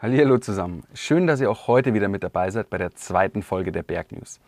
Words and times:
Hallo 0.00 0.38
zusammen. 0.38 0.84
Schön, 0.94 1.26
dass 1.26 1.40
ihr 1.40 1.50
auch 1.50 1.66
heute 1.66 1.92
wieder 1.92 2.06
mit 2.06 2.22
dabei 2.22 2.52
seid 2.52 2.70
bei 2.70 2.78
der 2.78 2.94
zweiten 2.94 3.42
Folge 3.42 3.72
der 3.72 3.82
Bergnews. 3.82 4.38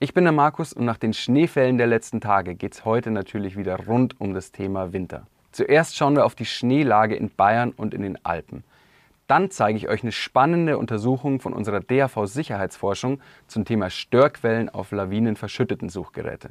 Ich 0.00 0.12
bin 0.12 0.24
der 0.24 0.34
Markus 0.34 0.74
und 0.74 0.84
nach 0.84 0.98
den 0.98 1.14
Schneefällen 1.14 1.78
der 1.78 1.86
letzten 1.86 2.20
Tage 2.20 2.54
geht 2.54 2.74
es 2.74 2.84
heute 2.84 3.10
natürlich 3.10 3.56
wieder 3.56 3.86
rund 3.86 4.20
um 4.20 4.34
das 4.34 4.52
Thema 4.52 4.92
Winter. 4.92 5.26
Zuerst 5.50 5.96
schauen 5.96 6.14
wir 6.14 6.26
auf 6.26 6.34
die 6.34 6.44
Schneelage 6.44 7.16
in 7.16 7.30
Bayern 7.30 7.70
und 7.70 7.94
in 7.94 8.02
den 8.02 8.22
Alpen. 8.22 8.64
Dann 9.28 9.50
zeige 9.50 9.78
ich 9.78 9.88
euch 9.88 10.02
eine 10.02 10.12
spannende 10.12 10.76
Untersuchung 10.76 11.40
von 11.40 11.54
unserer 11.54 11.80
DAV 11.80 12.26
Sicherheitsforschung 12.26 13.18
zum 13.46 13.64
Thema 13.64 13.88
Störquellen 13.88 14.68
auf 14.68 14.92
lawinenverschütteten 14.92 15.88
Suchgeräte. 15.88 16.50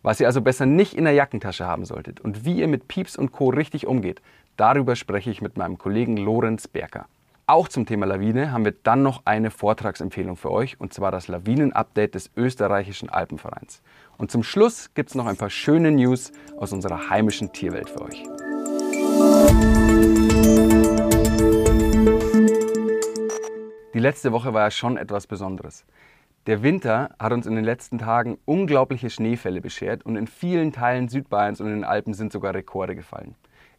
Was 0.00 0.20
ihr 0.20 0.26
also 0.26 0.40
besser 0.40 0.64
nicht 0.64 0.94
in 0.94 1.04
der 1.04 1.12
Jackentasche 1.12 1.66
haben 1.66 1.84
solltet 1.84 2.18
und 2.18 2.46
wie 2.46 2.60
ihr 2.60 2.66
mit 2.66 2.88
Pieps 2.88 3.14
und 3.14 3.32
Co. 3.32 3.50
richtig 3.50 3.86
umgeht, 3.86 4.22
darüber 4.56 4.96
spreche 4.96 5.30
ich 5.30 5.42
mit 5.42 5.58
meinem 5.58 5.76
Kollegen 5.76 6.16
Lorenz 6.16 6.66
Berker. 6.66 7.04
Auch 7.46 7.68
zum 7.68 7.84
Thema 7.84 8.06
Lawine 8.06 8.52
haben 8.52 8.64
wir 8.64 8.72
dann 8.72 9.02
noch 9.02 9.26
eine 9.26 9.50
Vortragsempfehlung 9.50 10.36
für 10.36 10.50
euch, 10.50 10.80
und 10.80 10.94
zwar 10.94 11.12
das 11.12 11.28
Lawinen-Update 11.28 12.14
des 12.14 12.30
österreichischen 12.36 13.10
Alpenvereins. 13.10 13.82
Und 14.16 14.30
zum 14.30 14.42
Schluss 14.42 14.94
gibt 14.94 15.10
es 15.10 15.14
noch 15.14 15.26
ein 15.26 15.36
paar 15.36 15.50
schöne 15.50 15.90
News 15.90 16.32
aus 16.56 16.72
unserer 16.72 17.10
heimischen 17.10 17.52
Tierwelt 17.52 17.90
für 17.90 18.00
euch. 18.00 18.22
Die 23.92 23.98
letzte 23.98 24.32
Woche 24.32 24.54
war 24.54 24.62
ja 24.62 24.70
schon 24.70 24.96
etwas 24.96 25.26
Besonderes. 25.26 25.84
Der 26.46 26.62
Winter 26.62 27.14
hat 27.18 27.34
uns 27.34 27.44
in 27.46 27.56
den 27.56 27.64
letzten 27.64 27.98
Tagen 27.98 28.38
unglaubliche 28.46 29.10
Schneefälle 29.10 29.60
beschert 29.60 30.06
und 30.06 30.16
in 30.16 30.28
vielen 30.28 30.72
Teilen 30.72 31.10
Südbayerns 31.10 31.60
und 31.60 31.66
in 31.66 31.74
den 31.74 31.84
Alpen 31.84 32.14
sind 32.14 32.32
sogar 32.32 32.54
Rekorde 32.54 32.96
gefallen. 32.96 33.34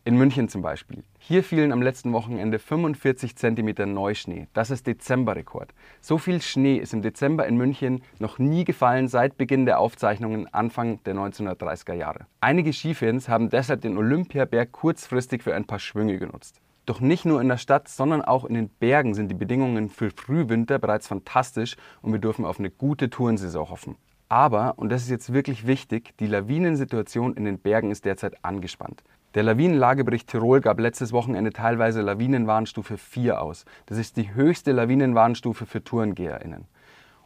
In 0.07 0.17
München 0.17 0.49
zum 0.49 0.61
Beispiel. 0.61 1.03
Hier 1.17 1.43
fielen 1.43 1.71
am 1.71 1.81
letzten 1.81 2.13
Wochenende 2.13 2.59
45 2.59 3.35
cm 3.35 3.91
Neuschnee. 3.91 4.47
Das 4.53 4.69
ist 4.69 4.85
Dezemberrekord. 4.85 5.73
So 5.99 6.19
viel 6.19 6.43
Schnee 6.43 6.77
ist 6.77 6.93
im 6.93 7.01
Dezember 7.01 7.47
in 7.47 7.57
München 7.57 8.03
noch 8.19 8.37
nie 8.37 8.65
gefallen 8.65 9.07
seit 9.07 9.35
Beginn 9.35 9.65
der 9.65 9.79
Aufzeichnungen 9.79 10.45
Anfang 10.53 11.03
der 11.05 11.15
1930er 11.15 11.95
Jahre. 11.95 12.27
Einige 12.39 12.71
Skifans 12.71 13.27
haben 13.29 13.49
deshalb 13.49 13.81
den 13.81 13.97
Olympiaberg 13.97 14.71
kurzfristig 14.71 15.41
für 15.41 15.55
ein 15.55 15.65
paar 15.65 15.79
Schwünge 15.79 16.19
genutzt. 16.19 16.61
Doch 16.85 16.99
nicht 16.99 17.25
nur 17.25 17.41
in 17.41 17.47
der 17.47 17.57
Stadt, 17.57 17.87
sondern 17.87 18.21
auch 18.21 18.45
in 18.45 18.53
den 18.53 18.69
Bergen 18.69 19.15
sind 19.15 19.29
die 19.29 19.33
Bedingungen 19.33 19.89
für 19.89 20.11
Frühwinter 20.11 20.77
bereits 20.77 21.07
fantastisch 21.07 21.77
und 22.03 22.11
wir 22.11 22.19
dürfen 22.19 22.45
auf 22.45 22.59
eine 22.59 22.69
gute 22.69 23.09
Tourensaison 23.09 23.71
hoffen. 23.71 23.95
Aber, 24.29 24.73
und 24.77 24.89
das 24.89 25.03
ist 25.03 25.09
jetzt 25.09 25.33
wirklich 25.33 25.65
wichtig, 25.65 26.13
die 26.19 26.27
Lawinensituation 26.27 27.35
in 27.35 27.45
den 27.45 27.57
Bergen 27.59 27.89
ist 27.89 28.05
derzeit 28.05 28.43
angespannt. 28.43 29.03
Der 29.35 29.43
Lawinenlagebericht 29.43 30.29
Tirol 30.29 30.61
gab 30.61 30.79
letztes 30.79 31.11
Wochenende 31.11 31.51
teilweise 31.51 32.01
Lawinenwarnstufe 32.01 32.97
4 32.97 33.41
aus. 33.41 33.65
Das 33.85 33.97
ist 33.97 34.15
die 34.15 34.33
höchste 34.33 34.71
Lawinenwarnstufe 34.71 35.65
für 35.65 35.83
TourengeherInnen. 35.83 36.63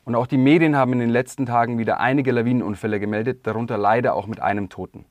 Und 0.05 0.15
auch 0.15 0.25
die 0.25 0.39
Medien 0.39 0.75
haben 0.75 0.93
in 0.93 0.99
den 0.99 1.11
letzten 1.11 1.45
Tagen 1.45 1.77
wieder 1.77 1.99
einige 1.99 2.31
Lawinenunfälle 2.31 2.99
gemeldet, 2.99 3.45
darunter 3.45 3.77
leider 3.77 4.15
auch 4.15 4.25
mit 4.25 4.39
einem 4.39 4.69
Toten. 4.69 5.05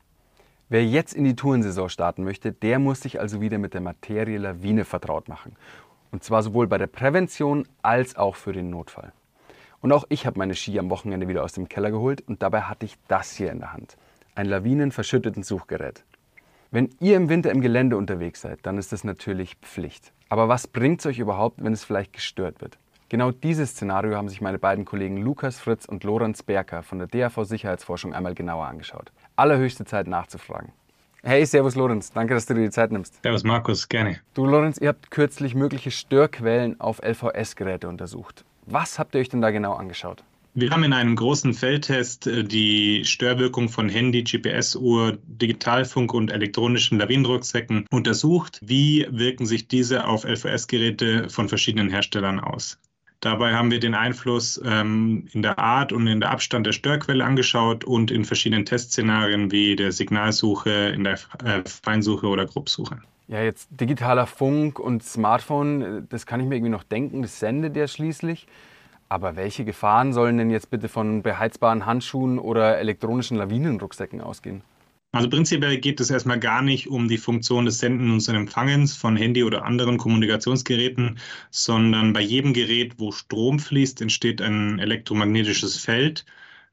Wer 0.68 0.84
jetzt 0.84 1.14
in 1.14 1.22
die 1.22 1.36
Tourensaison 1.36 1.88
starten 1.88 2.24
möchte, 2.24 2.50
der 2.50 2.80
muss 2.80 3.00
sich 3.02 3.20
also 3.20 3.40
wieder 3.40 3.58
mit 3.58 3.74
der 3.74 3.80
Materie 3.80 4.38
Lawine 4.38 4.84
vertraut 4.84 5.28
machen. 5.28 5.54
Und 6.10 6.24
zwar 6.24 6.42
sowohl 6.42 6.66
bei 6.66 6.78
der 6.78 6.88
Prävention 6.88 7.68
als 7.80 8.16
auch 8.16 8.34
für 8.34 8.52
den 8.52 8.70
Notfall. 8.70 9.12
Und 9.80 9.92
auch 9.92 10.04
ich 10.08 10.26
habe 10.26 10.36
meine 10.36 10.56
Ski 10.56 10.76
am 10.80 10.90
Wochenende 10.90 11.28
wieder 11.28 11.44
aus 11.44 11.52
dem 11.52 11.68
Keller 11.68 11.92
geholt 11.92 12.22
und 12.26 12.42
dabei 12.42 12.62
hatte 12.62 12.86
ich 12.86 12.96
das 13.06 13.36
hier 13.36 13.52
in 13.52 13.60
der 13.60 13.72
Hand. 13.72 13.96
Ein 14.34 14.46
lawinenverschütteten 14.46 15.44
Suchgerät. 15.44 16.04
Wenn 16.70 16.90
ihr 17.00 17.16
im 17.16 17.30
Winter 17.30 17.50
im 17.50 17.62
Gelände 17.62 17.96
unterwegs 17.96 18.42
seid, 18.42 18.58
dann 18.64 18.76
ist 18.76 18.92
das 18.92 19.02
natürlich 19.02 19.56
Pflicht. 19.62 20.12
Aber 20.28 20.48
was 20.48 20.66
bringt 20.66 21.00
es 21.00 21.06
euch 21.06 21.18
überhaupt, 21.18 21.64
wenn 21.64 21.72
es 21.72 21.82
vielleicht 21.82 22.12
gestört 22.12 22.60
wird? 22.60 22.78
Genau 23.08 23.30
dieses 23.30 23.70
Szenario 23.70 24.16
haben 24.16 24.28
sich 24.28 24.42
meine 24.42 24.58
beiden 24.58 24.84
Kollegen 24.84 25.16
Lukas 25.16 25.58
Fritz 25.58 25.86
und 25.86 26.04
Lorenz 26.04 26.42
Berker 26.42 26.82
von 26.82 26.98
der 26.98 27.08
DAV 27.08 27.44
Sicherheitsforschung 27.44 28.12
einmal 28.12 28.34
genauer 28.34 28.66
angeschaut. 28.66 29.12
Allerhöchste 29.34 29.86
Zeit 29.86 30.08
nachzufragen. 30.08 30.72
Hey, 31.22 31.46
Servus 31.46 31.74
Lorenz, 31.74 32.12
danke, 32.12 32.34
dass 32.34 32.44
du 32.44 32.52
dir 32.52 32.64
die 32.64 32.70
Zeit 32.70 32.92
nimmst. 32.92 33.22
Servus 33.22 33.44
Markus, 33.44 33.88
gerne. 33.88 34.20
Du 34.34 34.44
Lorenz, 34.44 34.76
ihr 34.76 34.88
habt 34.88 35.10
kürzlich 35.10 35.54
mögliche 35.54 35.90
Störquellen 35.90 36.78
auf 36.82 37.00
LVS-Geräte 37.02 37.88
untersucht. 37.88 38.44
Was 38.66 38.98
habt 38.98 39.14
ihr 39.14 39.22
euch 39.22 39.30
denn 39.30 39.40
da 39.40 39.50
genau 39.50 39.72
angeschaut? 39.72 40.22
Wir 40.60 40.70
haben 40.70 40.82
in 40.82 40.92
einem 40.92 41.14
großen 41.14 41.54
Feldtest 41.54 42.26
äh, 42.26 42.42
die 42.42 43.04
Störwirkung 43.04 43.68
von 43.68 43.88
Handy, 43.88 44.24
GPS-Uhr, 44.24 45.16
Digitalfunk 45.22 46.12
und 46.12 46.32
elektronischen 46.32 46.98
Lawinenrucksäcken 46.98 47.86
untersucht. 47.92 48.58
Wie 48.60 49.06
wirken 49.08 49.46
sich 49.46 49.68
diese 49.68 50.04
auf 50.04 50.24
LVS-Geräte 50.24 51.28
von 51.28 51.48
verschiedenen 51.48 51.90
Herstellern 51.90 52.40
aus? 52.40 52.76
Dabei 53.20 53.54
haben 53.54 53.70
wir 53.70 53.78
den 53.78 53.94
Einfluss 53.94 54.60
ähm, 54.64 55.28
in 55.30 55.42
der 55.42 55.60
Art 55.60 55.92
und 55.92 56.08
in 56.08 56.18
der 56.18 56.30
Abstand 56.30 56.66
der 56.66 56.72
Störquelle 56.72 57.24
angeschaut 57.24 57.84
und 57.84 58.10
in 58.10 58.24
verschiedenen 58.24 58.64
Testszenarien 58.64 59.52
wie 59.52 59.76
der 59.76 59.92
Signalsuche, 59.92 60.88
in 60.88 61.04
der 61.04 61.20
äh, 61.44 61.62
Feinsuche 61.84 62.26
oder 62.26 62.46
Gruppsuche. 62.46 62.98
Ja, 63.28 63.44
jetzt 63.44 63.68
digitaler 63.70 64.26
Funk 64.26 64.80
und 64.80 65.04
Smartphone, 65.04 65.82
äh, 65.82 66.02
das 66.08 66.26
kann 66.26 66.40
ich 66.40 66.48
mir 66.48 66.56
irgendwie 66.56 66.72
noch 66.72 66.82
denken, 66.82 67.22
das 67.22 67.38
sendet 67.38 67.76
ja 67.76 67.86
schließlich. 67.86 68.48
Aber 69.08 69.36
welche 69.36 69.64
Gefahren 69.64 70.12
sollen 70.12 70.36
denn 70.36 70.50
jetzt 70.50 70.70
bitte 70.70 70.88
von 70.88 71.22
beheizbaren 71.22 71.86
Handschuhen 71.86 72.38
oder 72.38 72.78
elektronischen 72.78 73.36
Lawinenrucksäcken 73.36 74.20
ausgehen? 74.20 74.62
Also 75.12 75.30
prinzipiell 75.30 75.78
geht 75.78 76.00
es 76.00 76.10
erstmal 76.10 76.38
gar 76.38 76.60
nicht 76.60 76.88
um 76.88 77.08
die 77.08 77.16
Funktion 77.16 77.64
des 77.64 77.78
Sendens 77.78 78.28
und 78.28 78.34
Empfangens 78.34 78.94
von 78.94 79.16
Handy 79.16 79.42
oder 79.42 79.64
anderen 79.64 79.96
Kommunikationsgeräten, 79.96 81.18
sondern 81.50 82.12
bei 82.12 82.20
jedem 82.20 82.52
Gerät, 82.52 82.94
wo 82.98 83.10
Strom 83.10 83.58
fließt, 83.58 84.02
entsteht 84.02 84.42
ein 84.42 84.78
elektromagnetisches 84.78 85.78
Feld. 85.78 86.26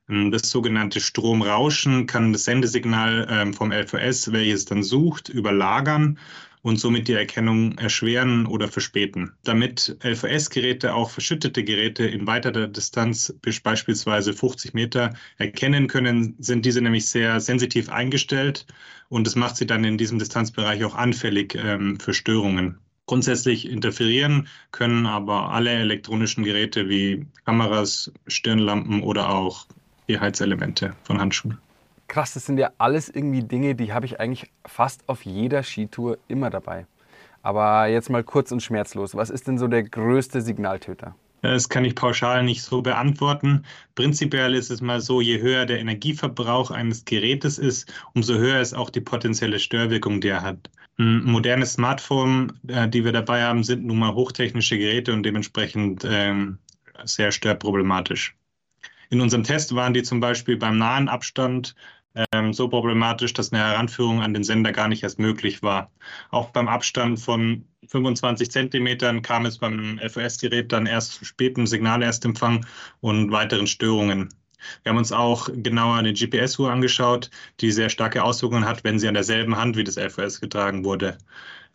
Das 0.08 0.52
sogenannte 0.52 1.00
Stromrauschen 1.00 2.08
kann 2.08 2.34
das 2.34 2.44
Sendesignal 2.44 3.26
ähm, 3.32 3.54
vom 3.54 3.72
LVS, 3.72 4.34
welches 4.34 4.66
dann 4.66 4.84
sucht, 4.84 5.30
überlagern 5.30 6.20
und 6.66 6.80
somit 6.80 7.08
die 7.08 7.14
Erkennung 7.14 7.78
erschweren 7.78 8.48
oder 8.48 8.68
verspäten. 8.68 9.34
Damit 9.44 9.98
LVS-Geräte 10.04 10.96
auch 10.96 11.12
verschüttete 11.12 11.64
Geräte 11.64 12.08
in 12.08 12.26
weiterer 12.26 12.66
Distanz 12.66 13.32
beispielsweise 13.62 14.34
50 14.34 14.74
Meter 14.74 15.14
erkennen 15.38 15.86
können, 15.86 16.34
sind 16.40 16.66
diese 16.66 16.82
nämlich 16.82 17.06
sehr 17.08 17.40
sensitiv 17.40 17.90
eingestellt 17.90 18.66
und 19.10 19.28
das 19.28 19.36
macht 19.36 19.58
sie 19.58 19.68
dann 19.68 19.84
in 19.84 20.00
diesem 20.00 20.18
Distanzbereich 20.18 20.84
auch 20.84 20.96
anfällig 20.96 21.54
ähm, 21.54 22.00
für 22.00 22.16
Störungen. 22.16 22.80
Grundsätzlich 23.06 23.70
interferieren 23.70 24.48
können 24.72 25.06
aber 25.06 25.52
alle 25.52 25.70
elektronischen 25.70 26.44
Geräte 26.44 26.90
wie 26.90 27.28
Kameras, 27.46 28.12
Stirnlampen 28.26 29.04
oder 29.04 29.30
auch 29.30 29.68
die 30.08 30.20
Heizelemente 30.20 30.96
von 31.04 31.20
Handschuhen 31.20 31.60
krass, 32.08 32.34
das 32.34 32.46
sind 32.46 32.58
ja 32.58 32.72
alles 32.78 33.10
irgendwie 33.10 33.44
Dinge, 33.44 33.76
die 33.76 33.94
habe 33.94 34.06
ich 34.06 34.20
eigentlich 34.20 34.52
fast 34.66 35.08
auf 35.08 35.26
jeder 35.26 35.64
Skitour 35.64 36.18
immer 36.28 36.50
dabei. 36.50 36.86
Aber 37.42 37.88
jetzt 37.88 38.10
mal 38.10 38.24
kurz 38.24 38.52
und 38.52 38.64
schmerzlos. 38.64 39.16
Was 39.16 39.30
ist 39.30 39.48
denn 39.48 39.58
so 39.58 39.68
der 39.68 39.84
größte 39.84 40.42
Signaltöter? 40.42 41.16
Das 41.42 41.70
kann 41.70 41.86
ich 41.86 41.94
pauschal 41.94 42.44
nicht 42.44 42.64
so 42.64 42.82
beantworten. 42.82 43.66
Prinzipiell 43.94 44.56
ist 44.56 44.72
es 44.72 44.82
mal 44.82 45.00
so, 45.00 45.22
je 45.22 45.40
höher 45.40 45.68
der 45.68 45.80
Energieverbrauch 45.80 46.72
eines 46.72 47.06
Gerätes 47.06 47.60
ist, 47.60 47.94
umso 48.14 48.34
höher 48.34 48.60
ist 48.60 48.74
auch 48.74 48.90
die 48.90 49.02
potenzielle 49.02 49.60
Störwirkung, 49.60 50.22
die 50.22 50.30
er 50.30 50.42
hat. 50.42 50.72
Ein 50.98 51.24
modernes 51.24 51.74
Smartphone, 51.74 52.54
äh, 52.68 52.88
die 52.88 53.04
wir 53.04 53.12
dabei 53.12 53.44
haben, 53.44 53.64
sind 53.64 53.86
nun 53.86 54.00
mal 54.00 54.16
hochtechnische 54.16 54.78
Geräte 54.78 55.14
und 55.14 55.24
dementsprechend 55.24 56.04
ähm, 56.10 56.58
sehr 57.04 57.32
störproblematisch. 57.32 58.36
In 59.10 59.22
unserem 59.22 59.44
Test 59.44 59.76
waren 59.76 59.94
die 59.94 60.04
zum 60.04 60.20
Beispiel 60.20 60.58
beim 60.58 60.78
nahen 60.78 61.10
Abstand 61.10 61.76
ähm, 62.32 62.54
so 62.54 62.70
problematisch, 62.70 63.34
dass 63.34 63.52
eine 63.52 63.62
Heranführung 63.62 64.22
an 64.22 64.34
den 64.34 64.44
Sender 64.44 64.72
gar 64.72 64.88
nicht 64.88 65.04
erst 65.04 65.20
möglich 65.20 65.64
war. 65.64 65.92
Auch 66.32 66.50
beim 66.52 66.68
Abstand 66.68 67.20
von 67.20 67.66
25 67.88 68.52
Zentimetern 68.52 69.22
kam 69.22 69.46
es 69.46 69.58
beim 69.58 70.00
FOS-Gerät 70.00 70.72
dann 70.72 70.86
erst 70.86 71.14
zu 71.14 71.26
spätem 71.26 71.68
Signalerstempfang 71.68 72.66
und 73.02 73.32
weiteren 73.32 73.68
Störungen. 73.68 74.30
Wir 74.84 74.92
haben 74.92 74.98
uns 74.98 75.12
auch 75.12 75.50
genauer 75.54 75.96
eine 75.96 76.14
GPS-Uhr 76.14 76.72
angeschaut, 76.72 77.30
die 77.60 77.72
sehr 77.72 77.90
starke 77.90 78.24
Auswirkungen 78.24 78.66
hat, 78.66 78.84
wenn 78.84 78.98
sie 78.98 79.08
an 79.08 79.14
derselben 79.14 79.58
Hand 79.58 79.78
wie 79.78 79.84
das 79.84 79.98
FOS 79.98 80.42
getragen 80.42 80.84
wurde. 80.86 81.18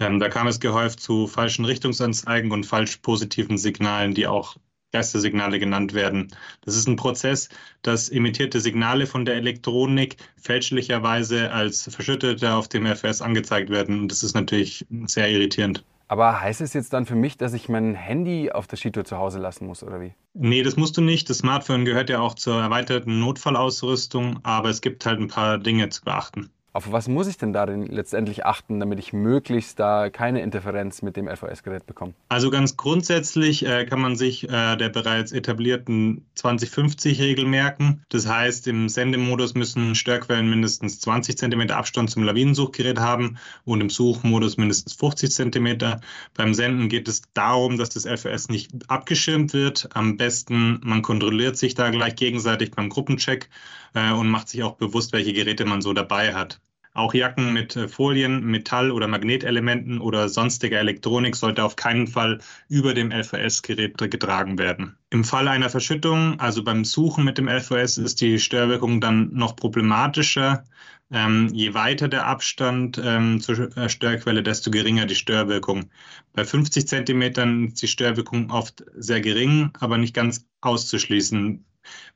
Ähm, 0.00 0.18
da 0.18 0.28
kam 0.28 0.46
es 0.46 0.60
gehäuft 0.60 1.00
zu 1.00 1.26
falschen 1.26 1.64
Richtungsanzeigen 1.66 2.50
und 2.50 2.64
falsch 2.64 2.96
positiven 2.96 3.58
Signalen, 3.58 4.14
die 4.14 4.26
auch 4.26 4.56
Geistersignale 4.92 5.58
genannt 5.58 5.94
werden. 5.94 6.28
Das 6.64 6.76
ist 6.76 6.88
ein 6.88 6.96
Prozess, 6.96 7.48
das 7.82 8.08
emittierte 8.08 8.60
Signale 8.60 9.06
von 9.06 9.24
der 9.24 9.36
Elektronik 9.36 10.16
fälschlicherweise 10.36 11.50
als 11.52 11.88
verschüttete 11.92 12.52
auf 12.54 12.68
dem 12.68 12.86
FS 12.86 13.22
angezeigt 13.22 13.70
werden. 13.70 14.00
Und 14.00 14.08
das 14.08 14.22
ist 14.22 14.34
natürlich 14.34 14.86
sehr 15.06 15.30
irritierend. 15.30 15.84
Aber 16.10 16.40
heißt 16.40 16.60
es 16.60 16.72
jetzt 16.72 16.92
dann 16.92 17.06
für 17.06 17.14
mich, 17.14 17.36
dass 17.36 17.52
ich 17.52 17.68
mein 17.68 17.94
Handy 17.94 18.50
auf 18.50 18.66
der 18.66 18.76
Skitour 18.76 19.04
zu 19.04 19.16
Hause 19.16 19.38
lassen 19.38 19.66
muss, 19.66 19.84
oder 19.84 20.00
wie? 20.00 20.12
Nee, 20.34 20.64
das 20.64 20.76
musst 20.76 20.96
du 20.96 21.02
nicht. 21.02 21.30
Das 21.30 21.38
Smartphone 21.38 21.84
gehört 21.84 22.10
ja 22.10 22.18
auch 22.18 22.34
zur 22.34 22.60
erweiterten 22.60 23.20
Notfallausrüstung, 23.20 24.40
aber 24.42 24.70
es 24.70 24.80
gibt 24.80 25.06
halt 25.06 25.20
ein 25.20 25.28
paar 25.28 25.58
Dinge 25.58 25.88
zu 25.88 26.02
beachten. 26.02 26.50
Auf 26.72 26.92
was 26.92 27.08
muss 27.08 27.26
ich 27.26 27.36
denn 27.36 27.52
darin 27.52 27.86
letztendlich 27.86 28.46
achten, 28.46 28.78
damit 28.78 29.00
ich 29.00 29.12
möglichst 29.12 29.80
da 29.80 30.08
keine 30.08 30.40
Interferenz 30.40 31.02
mit 31.02 31.16
dem 31.16 31.28
LVS-Gerät 31.28 31.84
bekomme? 31.84 32.14
Also 32.28 32.50
ganz 32.50 32.76
grundsätzlich 32.76 33.66
äh, 33.66 33.86
kann 33.86 34.00
man 34.00 34.14
sich 34.14 34.48
äh, 34.48 34.76
der 34.76 34.88
bereits 34.88 35.32
etablierten 35.32 36.24
2050-Regel 36.36 37.44
merken. 37.44 38.02
Das 38.08 38.28
heißt, 38.28 38.68
im 38.68 38.88
Sendemodus 38.88 39.54
müssen 39.54 39.96
Störquellen 39.96 40.48
mindestens 40.48 41.00
20 41.00 41.36
cm 41.38 41.70
Abstand 41.70 42.08
zum 42.08 42.22
Lawinensuchgerät 42.22 43.00
haben 43.00 43.36
und 43.64 43.80
im 43.80 43.90
Suchmodus 43.90 44.56
mindestens 44.56 44.92
50 44.92 45.32
cm. 45.32 45.98
Beim 46.34 46.54
Senden 46.54 46.88
geht 46.88 47.08
es 47.08 47.22
darum, 47.34 47.78
dass 47.78 47.90
das 47.90 48.04
LVS 48.04 48.48
nicht 48.48 48.70
abgeschirmt 48.88 49.54
wird. 49.54 49.88
Am 49.94 50.16
besten, 50.16 50.78
man 50.84 51.02
kontrolliert 51.02 51.56
sich 51.56 51.74
da 51.74 51.90
gleich 51.90 52.14
gegenseitig 52.14 52.70
beim 52.70 52.90
Gruppencheck 52.90 53.50
äh, 53.94 54.12
und 54.12 54.28
macht 54.28 54.48
sich 54.48 54.62
auch 54.62 54.76
bewusst, 54.76 55.12
welche 55.12 55.32
Geräte 55.32 55.64
man 55.64 55.82
so 55.82 55.92
dabei 55.92 56.34
hat. 56.34 56.59
Auch 56.92 57.14
Jacken 57.14 57.52
mit 57.52 57.76
äh, 57.76 57.86
Folien, 57.86 58.44
Metall- 58.44 58.90
oder 58.90 59.06
Magnetelementen 59.06 60.00
oder 60.00 60.28
sonstiger 60.28 60.80
Elektronik 60.80 61.36
sollte 61.36 61.62
auf 61.62 61.76
keinen 61.76 62.08
Fall 62.08 62.40
über 62.68 62.94
dem 62.94 63.12
LVS-Gerät 63.12 63.96
getragen 63.98 64.58
werden. 64.58 64.98
Im 65.10 65.22
Fall 65.22 65.46
einer 65.46 65.70
Verschüttung, 65.70 66.40
also 66.40 66.64
beim 66.64 66.84
Suchen 66.84 67.24
mit 67.24 67.38
dem 67.38 67.48
LVS, 67.48 67.98
ist 67.98 68.20
die 68.20 68.40
Störwirkung 68.40 69.00
dann 69.00 69.32
noch 69.32 69.54
problematischer. 69.54 70.64
Ähm, 71.12 71.48
je 71.52 71.74
weiter 71.74 72.08
der 72.08 72.26
Abstand 72.26 73.00
ähm, 73.02 73.40
zur 73.40 73.76
äh, 73.76 73.88
Störquelle, 73.88 74.42
desto 74.42 74.70
geringer 74.70 75.06
die 75.06 75.16
Störwirkung. 75.16 75.90
Bei 76.32 76.44
50 76.44 76.86
Zentimetern 76.88 77.68
ist 77.68 77.82
die 77.82 77.88
Störwirkung 77.88 78.50
oft 78.50 78.84
sehr 78.96 79.20
gering, 79.20 79.70
aber 79.80 79.98
nicht 79.98 80.14
ganz 80.14 80.46
auszuschließen. 80.60 81.64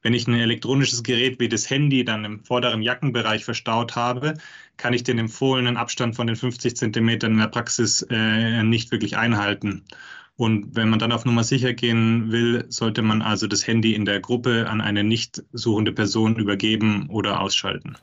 Wenn 0.02 0.14
ich 0.14 0.26
ein 0.26 0.34
elektronisches 0.34 1.02
Gerät 1.02 1.40
wie 1.40 1.48
das 1.48 1.68
Handy 1.70 2.04
dann 2.04 2.24
im 2.24 2.44
vorderen 2.44 2.82
Jackenbereich 2.82 3.44
verstaut 3.44 3.96
habe, 3.96 4.34
kann 4.76 4.92
ich 4.92 5.02
den 5.02 5.18
empfohlenen 5.18 5.76
Abstand 5.76 6.16
von 6.16 6.26
den 6.26 6.36
50 6.36 6.76
Zentimetern 6.76 7.32
in 7.32 7.38
der 7.38 7.48
Praxis 7.48 8.02
äh, 8.10 8.62
nicht 8.62 8.92
wirklich 8.92 9.16
einhalten. 9.16 9.84
Und 10.36 10.74
wenn 10.74 10.88
man 10.88 10.98
dann 10.98 11.12
auf 11.12 11.24
Nummer 11.24 11.44
sicher 11.44 11.74
gehen 11.74 12.32
will, 12.32 12.64
sollte 12.68 13.02
man 13.02 13.22
also 13.22 13.46
das 13.46 13.66
Handy 13.66 13.94
in 13.94 14.04
der 14.04 14.20
Gruppe 14.20 14.68
an 14.68 14.80
eine 14.80 15.04
nicht 15.04 15.42
suchende 15.52 15.92
Person 15.92 16.36
übergeben 16.36 17.08
oder 17.08 17.40
ausschalten. 17.40 17.96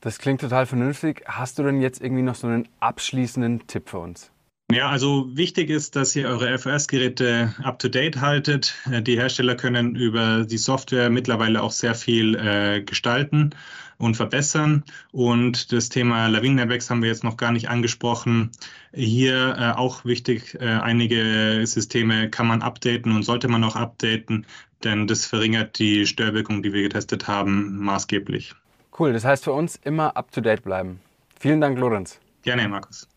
Das 0.00 0.18
klingt 0.18 0.40
total 0.40 0.66
vernünftig. 0.66 1.22
Hast 1.26 1.58
du 1.58 1.62
denn 1.62 1.80
jetzt 1.80 2.00
irgendwie 2.00 2.22
noch 2.22 2.34
so 2.34 2.46
einen 2.46 2.68
abschließenden 2.80 3.66
Tipp 3.66 3.88
für 3.90 3.98
uns? 3.98 4.30
Ja, 4.72 4.88
also 4.88 5.28
wichtig 5.36 5.68
ist, 5.68 5.94
dass 5.94 6.16
ihr 6.16 6.26
eure 6.26 6.58
FOS-Geräte 6.58 7.54
up-to-date 7.62 8.20
haltet. 8.20 8.74
Äh, 8.90 9.02
die 9.02 9.16
Hersteller 9.16 9.56
können 9.56 9.94
über 9.94 10.44
die 10.44 10.58
Software 10.58 11.10
mittlerweile 11.10 11.62
auch 11.62 11.70
sehr 11.70 11.94
viel 11.94 12.34
äh, 12.34 12.82
gestalten 12.82 13.50
und 13.98 14.16
verbessern. 14.16 14.82
Und 15.12 15.70
das 15.70 15.90
Thema 15.90 16.28
Lawinen-Airbags 16.28 16.88
haben 16.88 17.02
wir 17.02 17.10
jetzt 17.10 17.24
noch 17.24 17.36
gar 17.36 17.52
nicht 17.52 17.68
angesprochen. 17.68 18.50
Hier 18.92 19.56
äh, 19.58 19.78
auch 19.78 20.04
wichtig, 20.04 20.54
äh, 20.60 20.64
einige 20.64 21.66
Systeme 21.66 22.30
kann 22.30 22.46
man 22.46 22.62
updaten 22.62 23.14
und 23.14 23.22
sollte 23.22 23.48
man 23.48 23.62
auch 23.64 23.76
updaten, 23.76 24.46
denn 24.82 25.06
das 25.06 25.26
verringert 25.26 25.78
die 25.78 26.06
Störwirkung, 26.06 26.62
die 26.62 26.72
wir 26.72 26.82
getestet 26.82 27.28
haben, 27.28 27.78
maßgeblich. 27.78 28.54
Cool, 28.98 29.12
das 29.12 29.24
heißt 29.24 29.44
für 29.44 29.52
uns 29.52 29.76
immer 29.84 30.16
up-to-date 30.16 30.62
bleiben. 30.62 31.00
Vielen 31.38 31.60
Dank, 31.60 31.78
Lorenz. 31.78 32.18
Gerne, 32.42 32.68
Markus. 32.68 33.08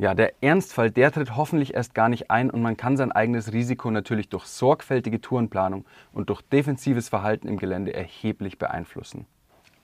Ja, 0.00 0.14
der 0.14 0.42
Ernstfall, 0.42 0.90
der 0.90 1.12
tritt 1.12 1.36
hoffentlich 1.36 1.74
erst 1.74 1.94
gar 1.94 2.08
nicht 2.08 2.30
ein 2.30 2.48
und 2.48 2.62
man 2.62 2.78
kann 2.78 2.96
sein 2.96 3.12
eigenes 3.12 3.52
Risiko 3.52 3.90
natürlich 3.90 4.30
durch 4.30 4.46
sorgfältige 4.46 5.20
Tourenplanung 5.20 5.84
und 6.14 6.30
durch 6.30 6.40
defensives 6.40 7.10
Verhalten 7.10 7.48
im 7.48 7.58
Gelände 7.58 7.92
erheblich 7.92 8.56
beeinflussen. 8.56 9.26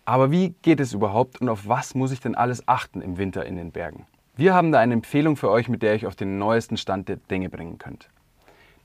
Aber 0.07 0.31
wie 0.31 0.55
geht 0.63 0.81
es 0.81 0.95
überhaupt 0.95 1.43
und 1.43 1.51
auf 1.51 1.69
was 1.69 1.95
muss 1.95 2.13
ich 2.13 2.21
denn 2.21 2.35
alles 2.35 2.67
achten 2.67 3.03
im 3.03 3.19
Winter 3.19 3.45
in 3.45 3.57
den 3.57 3.73
Bergen? 3.73 4.07
Wir 4.37 4.55
haben 4.55 4.73
da 4.73 4.79
eine 4.79 4.95
Empfehlung 4.95 5.37
für 5.37 5.51
euch, 5.51 5.69
mit 5.69 5.83
der 5.83 5.91
ihr 5.91 5.97
euch 5.97 6.07
auf 6.07 6.17
den 6.17 6.39
neuesten 6.39 6.79
Stand 6.79 7.11
der 7.11 7.17
Dinge 7.17 7.51
bringen 7.51 7.77
könnt. 7.77 8.09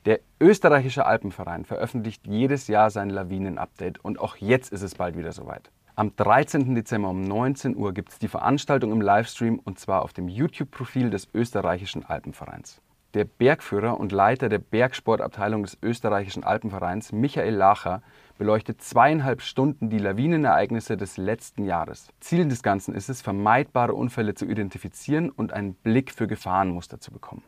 Der 0.04 0.20
österreichische 0.38 1.06
Alpenverein 1.06 1.64
veröffentlicht 1.64 2.26
jedes 2.26 2.68
Jahr 2.68 2.90
sein 2.90 3.08
Lawinen-Update 3.08 4.04
und 4.04 4.20
auch 4.20 4.36
jetzt 4.36 4.70
ist 4.70 4.82
es 4.82 4.96
bald 4.96 5.16
wieder 5.16 5.32
soweit. 5.32 5.70
Am 5.94 6.16
13. 6.16 6.74
Dezember 6.74 7.10
um 7.10 7.20
19 7.20 7.76
Uhr 7.76 7.92
gibt 7.92 8.12
es 8.12 8.18
die 8.18 8.28
Veranstaltung 8.28 8.92
im 8.92 9.02
Livestream 9.02 9.58
und 9.62 9.78
zwar 9.78 10.00
auf 10.00 10.14
dem 10.14 10.26
YouTube-Profil 10.26 11.10
des 11.10 11.28
österreichischen 11.34 12.02
Alpenvereins. 12.06 12.80
Der 13.12 13.24
Bergführer 13.24 14.00
und 14.00 14.10
Leiter 14.10 14.48
der 14.48 14.58
Bergsportabteilung 14.58 15.64
des 15.64 15.76
österreichischen 15.82 16.44
Alpenvereins, 16.44 17.12
Michael 17.12 17.54
Lacher, 17.54 18.00
beleuchtet 18.38 18.80
zweieinhalb 18.80 19.42
Stunden 19.42 19.90
die 19.90 19.98
Lawinenereignisse 19.98 20.96
des 20.96 21.18
letzten 21.18 21.66
Jahres. 21.66 22.08
Ziel 22.20 22.48
des 22.48 22.62
Ganzen 22.62 22.94
ist 22.94 23.10
es, 23.10 23.20
vermeidbare 23.20 23.92
Unfälle 23.92 24.34
zu 24.34 24.46
identifizieren 24.46 25.28
und 25.28 25.52
einen 25.52 25.74
Blick 25.74 26.10
für 26.10 26.26
Gefahrenmuster 26.26 27.00
zu 27.00 27.12
bekommen. 27.12 27.42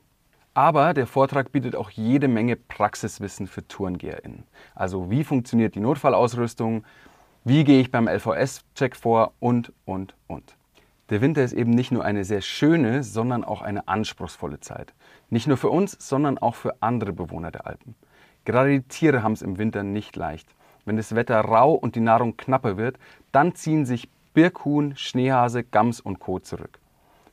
Aber 0.53 0.93
der 0.93 1.07
Vortrag 1.07 1.51
bietet 1.51 1.77
auch 1.77 1.89
jede 1.89 2.29
Menge 2.29 2.57
Praxiswissen 2.57 3.47
für 3.47 3.67
TourengeherInnen. 3.67 4.45
Also 4.75 5.11
wie 5.11 5.25
funktioniert 5.25 5.75
die 5.77 5.81
Notfallausrüstung, 5.81 6.85
wie 7.47 7.65
gehe 7.65 7.81
ich 7.83 7.91
beim 7.91 8.09
LVS-Check 8.09 8.97
vor 8.97 9.35
und, 9.39 9.71
und, 9.85 10.15
und. 10.27 10.57
Der 11.11 11.21
Winter 11.21 11.45
ist 11.45 11.53
eben 11.53 11.73
nicht 11.73 11.93
nur 11.93 12.03
eine 12.03 12.25
sehr 12.25 12.41
schöne, 12.41 13.03
sondern 13.03 13.45
auch 13.45 13.61
eine 13.61 13.87
anspruchsvolle 13.87 14.61
Zeit. 14.61 14.95
Nicht 15.29 15.47
nur 15.47 15.59
für 15.59 15.69
uns, 15.69 15.95
sondern 16.01 16.39
auch 16.39 16.55
für 16.55 16.81
andere 16.81 17.13
Bewohner 17.13 17.51
der 17.51 17.67
Alpen. 17.67 17.95
Gerade 18.47 18.71
die 18.71 18.89
Tiere 18.89 19.23
haben 19.23 19.35
es 19.35 19.43
im 19.43 19.59
Winter 19.59 19.83
nicht 19.83 20.17
leicht. 20.17 20.49
Wenn 20.87 20.97
das 20.97 21.15
Wetter 21.15 21.39
rau 21.39 21.75
und 21.75 21.97
die 21.97 22.01
Nahrung 22.01 22.39
knapper 22.39 22.79
wird, 22.79 22.99
dann 23.31 23.55
ziehen 23.55 23.85
sich 23.85 24.09
Birkhuhn, 24.33 24.97
Schneehase, 24.97 25.65
Gams 25.65 26.01
und 26.01 26.21
Co. 26.21 26.39
zurück. 26.39 26.79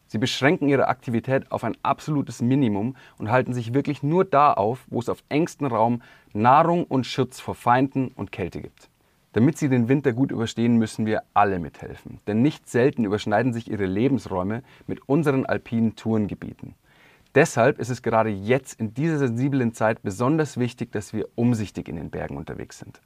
Sie 0.07 0.17
beschränken 0.17 0.67
ihre 0.67 0.89
Aktivität 0.89 1.49
auf 1.53 1.63
ein 1.63 1.77
absolutes 1.83 2.41
Minimum 2.41 2.97
und 3.17 3.31
halten 3.31 3.53
sich 3.53 3.73
wirklich 3.73 4.03
nur 4.03 4.25
da 4.25 4.51
auf, 4.51 4.85
wo 4.89 4.99
es 4.99 5.07
auf 5.07 5.23
engstem 5.29 5.67
Raum 5.67 6.01
Nahrung 6.33 6.83
und 6.83 7.05
Schutz 7.05 7.39
vor 7.39 7.55
Feinden 7.55 8.09
und 8.09 8.33
Kälte 8.33 8.59
gibt. 8.61 8.90
Damit 9.33 9.57
sie 9.57 9.69
den 9.69 9.87
Winter 9.87 10.11
gut 10.11 10.31
überstehen, 10.31 10.77
müssen 10.77 11.05
wir 11.05 11.23
alle 11.33 11.59
mithelfen. 11.59 12.19
Denn 12.27 12.41
nicht 12.41 12.67
selten 12.67 13.05
überschneiden 13.05 13.53
sich 13.53 13.71
ihre 13.71 13.85
Lebensräume 13.85 14.61
mit 14.87 15.07
unseren 15.07 15.45
alpinen 15.45 15.95
Tourengebieten. 15.95 16.75
Deshalb 17.33 17.79
ist 17.79 17.89
es 17.89 18.01
gerade 18.01 18.29
jetzt 18.29 18.77
in 18.77 18.93
dieser 18.93 19.17
sensiblen 19.17 19.73
Zeit 19.73 20.03
besonders 20.03 20.57
wichtig, 20.57 20.91
dass 20.91 21.13
wir 21.13 21.29
umsichtig 21.35 21.87
in 21.87 21.95
den 21.95 22.09
Bergen 22.09 22.35
unterwegs 22.35 22.79
sind. 22.79 23.01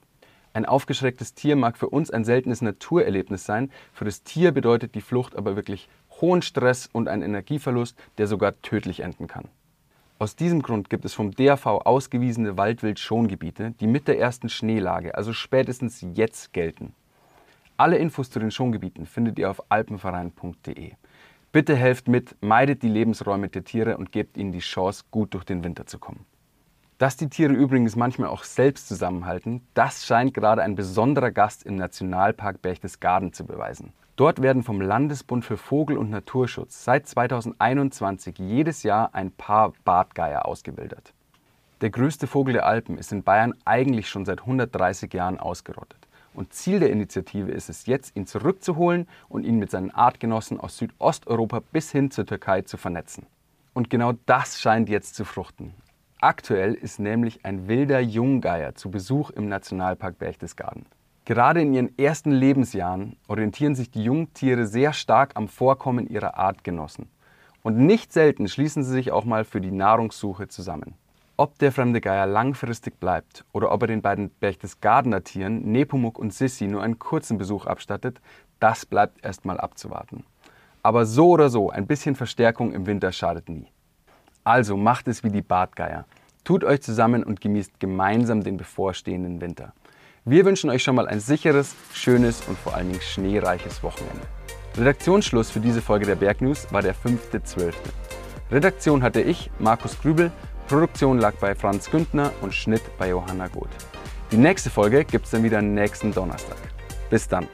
Ein 0.51 0.66
aufgeschrecktes 0.66 1.36
Tier 1.36 1.56
mag 1.56 1.77
für 1.77 1.89
uns 1.89 2.10
ein 2.10 2.25
seltenes 2.25 2.62
Naturerlebnis 2.62 3.45
sein, 3.45 3.69
für 3.94 4.06
das 4.06 4.24
Tier 4.24 4.51
bedeutet 4.51 4.95
die 4.95 5.01
Flucht 5.01 5.36
aber 5.36 5.56
wirklich 5.56 5.89
hohen 6.21 6.42
Stress 6.42 6.89
und 6.92 7.07
einen 7.07 7.24
Energieverlust, 7.24 8.00
der 8.18 8.25
sogar 8.25 8.60
tödlich 8.62 9.01
enden 9.01 9.28
kann. 9.28 9.50
Aus 10.17 10.38
diesem 10.38 10.62
Grund 10.62 10.89
gibt 10.89 11.03
es 11.03 11.13
vom 11.13 11.31
DAV 11.31 11.65
ausgewiesene 11.65 12.56
Waldwild-Schongebiete, 12.56 13.71
die 13.71 13.88
mit 13.88 14.07
der 14.07 14.18
ersten 14.18 14.47
Schneelage, 14.47 15.13
also 15.13 15.33
spätestens 15.33 16.06
jetzt, 16.13 16.54
gelten. 16.54 16.94
Alle 17.75 17.97
Infos 17.97 18.30
zu 18.30 18.40
den 18.40 18.49
Schongebieten 18.49 19.06
findet 19.06 19.37
ihr 19.37 19.49
auf 19.49 19.61
alpenverein.de. 19.68 20.94
Bitte 21.51 21.75
helft 21.75 22.07
mit, 22.07 22.42
meidet 22.42 22.81
die 22.81 22.87
Lebensräume 22.87 23.49
der 23.49 23.66
Tiere 23.66 23.97
und 23.97 24.13
gebt 24.13 24.37
ihnen 24.37 24.54
die 24.54 24.59
Chance, 24.59 25.04
gut 25.11 25.33
durch 25.33 25.44
den 25.44 25.66
Winter 25.66 25.85
zu 25.85 25.99
kommen. 25.99 26.25
Dass 26.97 27.18
die 27.18 27.28
Tiere 27.28 27.52
übrigens 27.52 27.97
manchmal 27.97 28.30
auch 28.30 28.45
selbst 28.45 28.87
zusammenhalten, 28.87 29.68
das 29.73 30.06
scheint 30.06 30.33
gerade 30.33 30.64
ein 30.64 30.75
besonderer 30.75 31.31
Gast 31.31 31.64
im 31.64 31.75
Nationalpark 31.75 32.61
Berchtesgaden 32.61 33.33
zu 33.33 33.45
beweisen. 33.45 33.92
Dort 34.16 34.42
werden 34.42 34.64
vom 34.64 34.80
Landesbund 34.80 35.44
für 35.44 35.57
Vogel- 35.57 35.97
und 35.97 36.09
Naturschutz 36.09 36.85
seit 36.85 37.06
2021 37.06 38.40
jedes 38.40 38.83
Jahr 38.83 39.14
ein 39.14 39.31
Paar 39.31 39.73
Bartgeier 39.83 40.45
ausgebildet. 40.45 41.14
Der 41.81 41.90
größte 41.90 42.28
Vogel 42.28 42.54
der 42.54 42.66
Alpen 42.66 42.97
ist 42.97 43.11
in 43.11 43.23
Bayern 43.23 43.54
eigentlich 43.66 44.07
schon 44.07 44.23
seit 44.23 44.40
130 44.40 45.14
Jahren 45.14 45.37
ausgerottet. 45.37 46.07
Und 46.33 46.54
Ziel 46.54 46.80
der 46.80 46.92
Initiative 46.92 47.52
ist 47.52 47.69
es 47.69 47.87
jetzt, 47.87 48.16
ihn 48.16 48.25
zurückzuholen 48.25 49.06
und 49.28 49.45
ihn 49.45 49.59
mit 49.59 49.69
seinen 49.69 49.92
Artgenossen 49.92 50.61
aus 50.61 50.78
Südosteuropa 50.78 51.61
bis 51.73 51.92
hin 51.92 52.09
zur 52.09 52.25
Türkei 52.25 52.61
zu 52.61 52.78
vernetzen. 52.78 53.25
Und 53.73 53.90
genau 53.90 54.14
das 54.25 54.61
scheint 54.61 54.87
jetzt 54.87 55.16
zu 55.16 55.25
fruchten. 55.25 55.73
Aktuell 56.22 56.74
ist 56.74 57.00
nämlich 57.00 57.45
ein 57.45 57.68
wilder 57.68 58.00
Junggeier 58.00 58.74
zu 58.74 58.90
Besuch 58.90 59.31
im 59.31 59.50
Nationalpark 59.50 60.18
Berchtesgaden. 60.18 60.86
Gerade 61.26 61.62
in 61.62 61.74
ihren 61.74 61.98
ersten 61.98 62.31
Lebensjahren 62.31 63.18
orientieren 63.28 63.76
sich 63.76 63.92
die 63.92 64.04
Jungtiere 64.04 64.66
sehr 64.66 64.94
stark 64.94 65.31
am 65.36 65.48
Vorkommen 65.48 66.07
ihrer 66.07 66.38
Artgenossen. 66.38 67.10
Und 67.64 67.78
nicht 67.78 68.14
selten 68.14 68.48
schließen 68.48 68.84
sie 68.84 68.92
sich 68.92 69.12
auch 69.12 69.26
mal 69.26 69.44
für 69.44 69.60
die 69.60 69.72
Nahrungssuche 69.72 70.48
zusammen. 70.48 70.94
Ob 71.36 71.60
der 71.60 71.74
fremde 71.74 72.00
Geier 72.00 72.28
langfristig 72.28 73.00
bleibt 73.00 73.44
oder 73.52 73.72
ob 73.72 73.81
er 73.81 73.88
den 73.88 74.02
beiden 74.02 74.30
Berchtesgadener 74.30 75.24
Tieren, 75.24 75.69
Nepomuk 75.72 76.18
und 76.18 76.34
Sissi, 76.34 76.68
nur 76.68 76.81
einen 76.81 76.98
kurzen 76.98 77.38
Besuch 77.38 77.66
abstattet, 77.66 78.22
das 78.60 78.86
bleibt 78.86 79.26
erstmal 79.26 79.60
abzuwarten. 79.60 80.24
Aber 80.81 81.06
so 81.06 81.30
oder 81.31 81.50
so, 81.50 81.72
ein 81.72 81.88
bisschen 81.88 82.16
Verstärkung 82.16 82.72
im 82.72 82.86
Winter 82.86 83.12
schadet 83.12 83.50
nie. 83.50 83.68
Also 84.45 84.78
macht 84.78 85.07
es 85.07 85.23
wie 85.23 85.31
die 85.31 85.42
Bartgeier. 85.42 86.06
Tut 86.44 86.64
euch 86.64 86.81
zusammen 86.83 87.23
und 87.23 87.42
genießt 87.42 87.80
gemeinsam 87.80 88.44
den 88.44 88.57
bevorstehenden 88.57 89.42
Winter. 89.42 89.73
Wir 90.23 90.45
wünschen 90.45 90.69
euch 90.69 90.83
schon 90.83 90.95
mal 90.95 91.07
ein 91.07 91.19
sicheres, 91.19 91.75
schönes 91.94 92.42
und 92.47 92.56
vor 92.57 92.75
allen 92.75 92.90
Dingen 92.90 93.02
schneereiches 93.02 93.81
Wochenende. 93.81 94.21
Redaktionsschluss 94.78 95.49
für 95.49 95.59
diese 95.59 95.81
Folge 95.81 96.06
der 96.06 96.16
Bergnews 96.16 96.71
war 96.71 96.83
der 96.83 96.94
5.12. 96.94 97.73
Redaktion 98.52 99.02
hatte 99.02 99.21
ich, 99.21 99.49
Markus 99.57 99.99
Grübel, 99.99 100.31
Produktion 100.68 101.18
lag 101.18 101.33
bei 101.37 101.56
Franz 101.56 101.90
Güntner 101.90 102.31
und 102.42 102.54
Schnitt 102.54 102.83
bei 102.99 103.09
Johanna 103.09 103.47
Goth. 103.47 103.69
Die 104.31 104.37
nächste 104.37 104.69
Folge 104.69 105.06
gibt 105.06 105.25
es 105.25 105.31
dann 105.31 105.44
wieder 105.44 105.61
nächsten 105.64 106.14
Donnerstag. 106.14 106.57
Bis 107.09 107.28
dann. 107.28 107.47